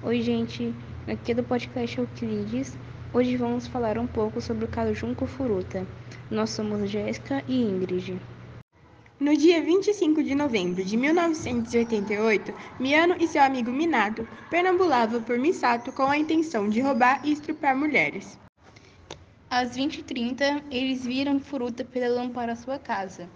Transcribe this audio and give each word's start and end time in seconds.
Oi, 0.00 0.22
gente. 0.22 0.72
Aqui 1.08 1.32
é 1.32 1.34
do 1.34 1.42
podcast 1.42 1.98
Euclides. 1.98 2.78
Hoje 3.12 3.36
vamos 3.36 3.66
falar 3.66 3.98
um 3.98 4.06
pouco 4.06 4.40
sobre 4.40 4.64
o 4.64 4.68
caso 4.68 4.94
Junco 4.94 5.26
Furuta. 5.26 5.84
Nós 6.30 6.50
somos 6.50 6.88
Jéssica 6.88 7.42
e 7.48 7.60
Ingrid. 7.60 8.16
No 9.18 9.36
dia 9.36 9.60
25 9.60 10.22
de 10.22 10.36
novembro 10.36 10.84
de 10.84 10.96
1988, 10.96 12.54
Miano 12.78 13.16
e 13.18 13.26
seu 13.26 13.42
amigo 13.42 13.72
Minato 13.72 14.26
perambulavam 14.48 15.20
por 15.20 15.36
Misato 15.36 15.90
com 15.90 16.04
a 16.04 16.16
intenção 16.16 16.68
de 16.68 16.80
roubar 16.80 17.20
e 17.24 17.32
estrupar 17.32 17.76
mulheres. 17.76 18.38
Às 19.50 19.76
20h30, 19.76 20.62
eles 20.70 21.04
viram 21.04 21.40
Furuta 21.40 21.84
pedalando 21.84 22.32
para 22.32 22.54
sua 22.54 22.78
casa. 22.78 23.28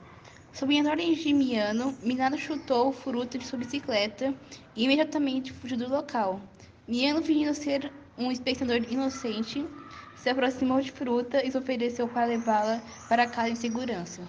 Sob 0.52 0.78
as 0.78 0.86
ordens 0.86 1.18
de 1.18 1.32
Miano, 1.32 1.96
Minato 2.02 2.36
chutou 2.36 2.92
Furuta 2.92 3.38
de 3.38 3.46
sua 3.46 3.58
bicicleta 3.58 4.34
e 4.76 4.84
imediatamente 4.84 5.50
fugiu 5.50 5.78
do 5.78 5.88
local. 5.88 6.40
Miano, 6.86 7.22
fingindo 7.22 7.54
ser 7.54 7.90
um 8.18 8.30
espectador 8.30 8.76
inocente, 8.90 9.64
se 10.14 10.28
aproximou 10.28 10.80
de 10.82 10.92
Furuta 10.92 11.42
e 11.42 11.50
se 11.50 11.56
ofereceu 11.56 12.06
para 12.06 12.26
levá-la 12.26 12.82
para 13.08 13.26
casa 13.26 13.48
em 13.48 13.56
segurança. 13.56 14.20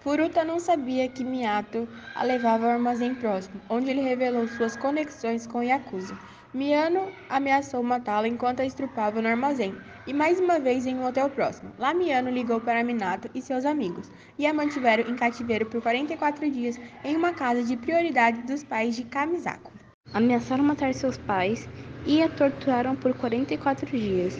Furuta 0.00 0.44
não 0.44 0.60
sabia 0.60 1.08
que 1.08 1.24
Miyato 1.24 1.88
a 2.14 2.22
levava 2.22 2.66
ao 2.66 2.72
armazém 2.72 3.14
próximo, 3.16 3.60
onde 3.68 3.90
ele 3.90 4.00
revelou 4.00 4.46
suas 4.46 4.76
conexões 4.76 5.44
com 5.44 5.60
Yakuza. 5.60 6.16
Miano 6.54 7.10
ameaçou 7.30 7.82
matá-la 7.82 8.28
enquanto 8.28 8.60
a 8.60 8.66
estrupava 8.66 9.22
no 9.22 9.28
armazém, 9.28 9.74
e 10.06 10.12
mais 10.12 10.38
uma 10.38 10.58
vez 10.58 10.84
em 10.84 10.94
um 10.94 11.06
hotel 11.06 11.30
próximo. 11.30 11.72
Lá 11.78 11.94
Miano 11.94 12.28
ligou 12.28 12.60
para 12.60 12.84
Minato 12.84 13.30
e 13.34 13.40
seus 13.40 13.64
amigos, 13.64 14.10
e 14.38 14.46
a 14.46 14.52
mantiveram 14.52 15.02
em 15.08 15.16
cativeiro 15.16 15.64
por 15.64 15.80
44 15.80 16.50
dias 16.50 16.78
em 17.02 17.16
uma 17.16 17.32
casa 17.32 17.62
de 17.62 17.74
prioridade 17.74 18.42
dos 18.42 18.62
pais 18.62 18.94
de 18.94 19.04
Kamisako. 19.04 19.72
Ameaçaram 20.12 20.62
matar 20.62 20.92
seus 20.92 21.16
pais 21.16 21.66
e 22.04 22.22
a 22.22 22.28
torturaram 22.28 22.94
por 22.96 23.14
44 23.14 23.86
dias. 23.86 24.36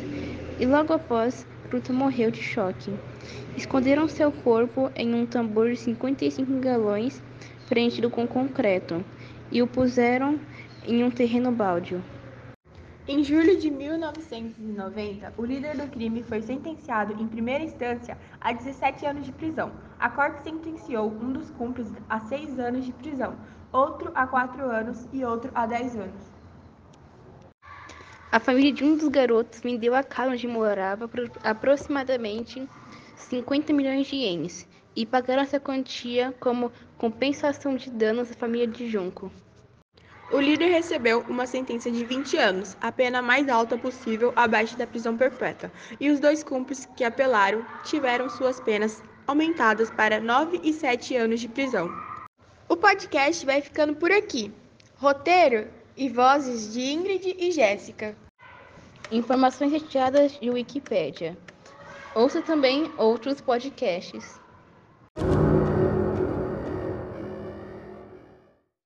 E 0.61 0.67
logo 0.67 0.93
após, 0.93 1.47
Ruta 1.73 1.95
morreu 1.95 2.31
de 2.31 2.43
choque. 2.43 2.93
Esconderam 3.57 4.07
seu 4.07 4.31
corpo 4.31 4.93
em 4.95 5.15
um 5.15 5.25
tambor 5.25 5.71
de 5.71 5.79
55 5.79 6.61
galões 6.61 7.23
preenchido 7.71 8.11
com 8.11 8.27
concreto 8.27 9.03
e 9.51 9.63
o 9.63 9.67
puseram 9.67 10.39
em 10.87 11.05
um 11.05 11.11
terreno 11.11 11.53
baldio. 11.53 12.03
Em 13.07 13.25
julho 13.25 13.59
de 13.59 13.69
1990, 13.69 15.35
o 15.37 15.45
líder 15.45 15.77
do 15.77 15.91
crime 15.91 16.23
foi 16.23 16.41
sentenciado 16.41 17.21
em 17.21 17.27
primeira 17.27 17.65
instância 17.65 18.17
a 18.41 18.53
17 18.53 19.05
anos 19.07 19.27
de 19.27 19.33
prisão. 19.33 19.73
A 19.99 20.09
corte 20.09 20.43
sentenciou 20.45 21.11
um 21.11 21.33
dos 21.33 21.51
cúmplices 21.51 21.93
a 22.09 22.21
6 22.21 22.59
anos 22.61 22.85
de 22.85 22.93
prisão, 22.93 23.37
outro 23.73 24.13
a 24.15 24.27
4 24.27 24.65
anos 24.65 25.09
e 25.13 25.25
outro 25.25 25.51
a 25.55 25.67
10 25.67 25.97
anos. 25.97 26.33
A 28.31 28.41
família 28.41 28.73
de 28.73 28.85
um 28.85 28.97
dos 28.97 29.09
garotos 29.09 29.61
vendeu 29.61 29.95
a 29.95 30.03
casa 30.03 30.31
onde 30.31 30.47
morava 30.47 31.07
por 31.09 31.31
aproximadamente 31.45 32.67
50 33.17 33.73
milhões 33.73 34.07
de 34.07 34.17
ienes 34.17 34.69
e 34.95 35.05
pagaram 35.05 35.43
essa 35.43 35.59
quantia 35.59 36.33
como 36.39 36.71
compensação 36.97 37.75
de 37.75 37.91
danos 37.91 38.31
à 38.31 38.35
família 38.35 38.67
de 38.67 38.89
Junco. 38.89 39.31
O 40.31 40.41
líder 40.41 40.69
recebeu 40.69 41.25
uma 41.29 41.47
sentença 41.47 41.91
de 41.91 42.05
20 42.05 42.37
anos, 42.37 42.77
a 42.81 42.91
pena 42.91 43.21
mais 43.21 43.49
alta 43.49 43.77
possível 43.77 44.33
abaixo 44.37 44.77
da 44.79 44.87
prisão 44.87 45.17
perpétua, 45.17 45.71
e 46.01 46.11
os 46.11 46.21
dois 46.21 46.43
cúmplices 46.43 46.87
que 46.97 47.05
apelaram 47.05 47.65
tiveram 47.85 48.31
suas 48.31 48.61
penas 48.61 49.03
aumentadas 49.27 49.91
para 49.91 50.21
9 50.21 50.61
e 50.63 50.73
7 50.73 51.17
anos 51.17 51.41
de 51.41 51.49
prisão. 51.49 51.91
O 52.69 52.77
podcast 52.77 53.45
vai 53.45 53.61
ficando 53.61 53.95
por 53.95 54.11
aqui. 54.11 54.53
Roteiro 54.97 55.69
e 55.97 56.09
vozes 56.09 56.73
de 56.73 56.81
Ingrid 56.81 57.37
e 57.39 57.51
Jéssica. 57.51 58.17
Informações 59.11 59.71
retiradas 59.71 60.39
de 60.41 60.49
Wikipédia. 60.49 61.37
Ouça 62.15 62.41
também 62.41 62.91
outros 62.97 63.41
podcasts. 63.41 64.42